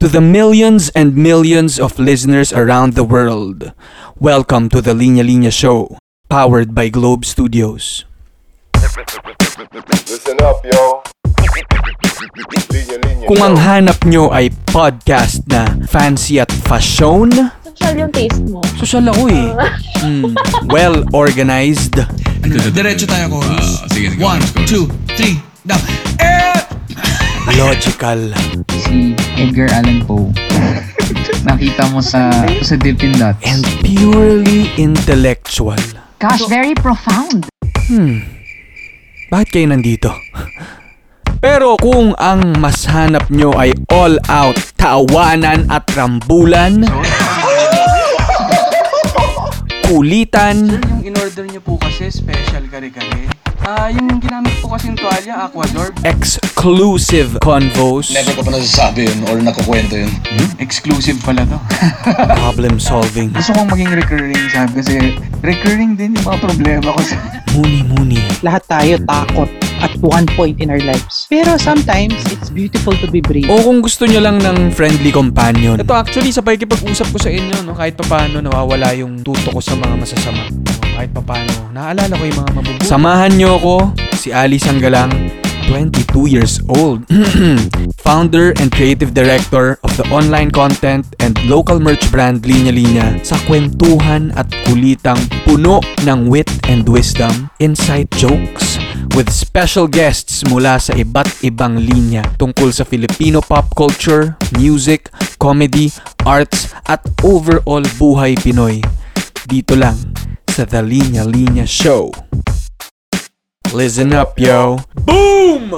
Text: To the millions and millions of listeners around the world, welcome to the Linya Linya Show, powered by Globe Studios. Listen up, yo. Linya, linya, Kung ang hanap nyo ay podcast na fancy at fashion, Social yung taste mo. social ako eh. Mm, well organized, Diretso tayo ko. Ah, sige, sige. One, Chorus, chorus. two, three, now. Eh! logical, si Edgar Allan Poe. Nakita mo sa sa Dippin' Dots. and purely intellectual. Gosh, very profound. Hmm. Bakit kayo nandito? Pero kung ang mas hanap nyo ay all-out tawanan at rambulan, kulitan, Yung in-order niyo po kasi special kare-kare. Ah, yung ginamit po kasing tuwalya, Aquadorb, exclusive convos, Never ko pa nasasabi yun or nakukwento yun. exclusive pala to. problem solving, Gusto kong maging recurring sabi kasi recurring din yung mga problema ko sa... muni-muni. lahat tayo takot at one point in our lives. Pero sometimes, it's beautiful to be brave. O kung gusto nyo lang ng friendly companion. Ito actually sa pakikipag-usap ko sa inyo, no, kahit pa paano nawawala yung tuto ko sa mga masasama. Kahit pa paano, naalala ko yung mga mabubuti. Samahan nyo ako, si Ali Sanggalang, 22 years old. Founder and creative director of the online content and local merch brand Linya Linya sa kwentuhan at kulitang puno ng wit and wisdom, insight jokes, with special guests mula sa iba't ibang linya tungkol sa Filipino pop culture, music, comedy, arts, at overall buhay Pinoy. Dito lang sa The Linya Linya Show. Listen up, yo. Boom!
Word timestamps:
To 0.00 0.08
the 0.08 0.20
millions 0.24 0.88
and 0.96 1.12
millions 1.14 1.76
of 1.78 1.98
listeners 1.98 2.56
around 2.56 2.94
the 2.96 3.04
world, 3.04 3.76
welcome 4.16 4.72
to 4.72 4.80
the 4.80 4.96
Linya 4.96 5.20
Linya 5.20 5.52
Show, 5.52 6.00
powered 6.32 6.74
by 6.74 6.88
Globe 6.88 7.28
Studios. 7.28 8.08
Listen 8.80 10.40
up, 10.40 10.64
yo. 10.64 11.04
Linya, 12.72 12.96
linya, 12.96 13.26
Kung 13.28 13.44
ang 13.44 13.56
hanap 13.60 14.00
nyo 14.08 14.32
ay 14.32 14.48
podcast 14.72 15.44
na 15.52 15.68
fancy 15.84 16.40
at 16.40 16.48
fashion, 16.48 17.28
Social 17.60 17.92
yung 18.00 18.12
taste 18.16 18.40
mo. 18.48 18.64
social 18.80 19.04
ako 19.04 19.28
eh. 19.28 19.52
Mm, 20.00 20.32
well 20.72 21.04
organized, 21.12 22.00
Diretso 22.72 23.04
tayo 23.04 23.36
ko. 23.36 23.44
Ah, 23.44 23.84
sige, 23.92 24.16
sige. 24.16 24.16
One, 24.16 24.40
Chorus, 24.40 24.48
chorus. 24.56 24.64
two, 24.64 24.84
three, 25.12 25.36
now. 25.68 25.76
Eh! 26.24 26.56
logical, 27.56 28.32
si 28.80 29.12
Edgar 29.40 29.72
Allan 29.72 30.04
Poe. 30.04 30.28
Nakita 31.48 31.88
mo 31.88 32.04
sa 32.04 32.28
sa 32.60 32.76
Dippin' 32.76 33.16
Dots. 33.16 33.40
and 33.40 33.64
purely 33.80 34.68
intellectual. 34.76 35.80
Gosh, 36.20 36.44
very 36.52 36.76
profound. 36.76 37.48
Hmm. 37.88 38.20
Bakit 39.32 39.48
kayo 39.48 39.66
nandito? 39.72 40.12
Pero 41.40 41.80
kung 41.80 42.12
ang 42.20 42.60
mas 42.60 42.84
hanap 42.84 43.32
nyo 43.32 43.56
ay 43.56 43.72
all-out 43.88 44.60
tawanan 44.76 45.64
at 45.72 45.88
rambulan, 45.96 46.84
kulitan, 49.88 50.76
Yung 51.00 51.16
in-order 51.16 51.48
niyo 51.48 51.64
po 51.64 51.79
kasi 52.00 52.24
special 52.24 52.64
kare-kare. 52.72 53.28
Ah, 53.60 53.92
yung 53.92 54.08
ginamit 54.24 54.56
po 54.64 54.72
kasing 54.72 54.96
tuwalya, 54.96 55.44
Aquadorb, 55.44 55.92
exclusive 56.08 57.36
convos, 57.44 58.08
Never 58.16 58.32
ko 58.32 58.40
pa 58.40 58.56
nasasabi 58.56 59.04
yun 59.04 59.20
or 59.28 59.36
nakukwento 59.36 60.00
yun. 60.00 60.08
exclusive 60.56 61.20
pala 61.20 61.44
to. 61.44 61.60
problem 62.40 62.80
solving, 62.80 63.28
Gusto 63.36 63.52
kong 63.52 63.68
maging 63.68 63.92
recurring 63.92 64.44
sabi 64.48 64.80
kasi 64.80 65.12
recurring 65.44 65.92
din 65.92 66.16
yung 66.16 66.24
mga 66.24 66.40
problema 66.40 66.88
ko 66.88 67.04
sa... 67.04 67.20
muni-muni. 67.52 68.16
lahat 68.40 68.64
tayo 68.64 68.96
takot 69.04 69.50
at 69.84 69.92
one 70.00 70.24
point 70.40 70.56
in 70.56 70.72
our 70.72 70.80
lives. 70.80 71.28
Pero 71.28 71.60
sometimes, 71.60 72.16
it's 72.32 72.48
beautiful 72.48 72.96
to 72.96 73.12
be 73.12 73.20
brave. 73.20 73.44
O 73.52 73.60
kung 73.60 73.84
gusto 73.84 74.08
nyo 74.08 74.24
lang 74.24 74.40
ng 74.40 74.72
friendly 74.72 75.12
companion. 75.12 75.76
Ito 75.76 75.92
actually 75.92 76.32
sa 76.32 76.40
pakikipag-usap 76.40 77.12
ko 77.12 77.18
sa 77.20 77.28
inyo, 77.28 77.60
no, 77.60 77.76
kahit 77.76 77.92
pa 78.00 78.08
paano 78.08 78.40
nawawala 78.40 78.96
yung 78.96 79.20
tuto 79.20 79.52
ko 79.52 79.60
sa 79.60 79.76
mga 79.76 80.00
masasama. 80.00 80.48
Kahit 81.00 81.16
pa 81.16 81.24
paano, 81.24 81.72
naalala 81.72 82.12
ko 82.12 82.28
yung 82.28 82.38
mga 82.44 82.52
mabubuti. 82.60 82.84
Samahan 82.84 83.32
nyo 83.32 83.56
ako, 83.56 83.96
si 84.20 84.36
Ali 84.36 84.60
Sanggalang, 84.60 85.32
22 85.72 86.28
years 86.28 86.60
old. 86.68 87.08
Founder 88.04 88.52
and 88.60 88.68
creative 88.68 89.16
director 89.16 89.80
of 89.80 89.96
the 89.96 90.04
online 90.12 90.52
content 90.52 91.08
and 91.24 91.40
local 91.48 91.80
merch 91.80 92.04
brand 92.12 92.44
Linya 92.44 92.68
Linya 92.68 93.16
sa 93.24 93.40
kwentuhan 93.48 94.28
at 94.36 94.52
kulitang 94.68 95.16
puno 95.48 95.80
ng 96.04 96.28
wit 96.28 96.52
and 96.68 96.84
wisdom, 96.84 97.48
insight 97.64 98.12
jokes, 98.12 98.76
with 99.16 99.32
special 99.32 99.88
guests 99.88 100.44
mula 100.52 100.76
sa 100.76 100.92
iba't 100.92 101.32
ibang 101.40 101.80
linya 101.80 102.28
tungkol 102.36 102.76
sa 102.76 102.84
Filipino 102.84 103.40
pop 103.40 103.72
culture, 103.72 104.36
music, 104.60 105.08
comedy, 105.40 105.88
arts, 106.28 106.76
at 106.84 107.00
overall 107.24 107.88
buhay 107.96 108.36
Pinoy. 108.36 108.84
Dito 109.48 109.72
lang 109.72 110.09
sa 110.60 110.68
The 110.68 110.84
Linya 110.84 111.24
Linya 111.24 111.64
Show. 111.64 112.12
Listen 113.72 114.12
up, 114.12 114.36
yo. 114.36 114.76
Boom! 114.92 115.72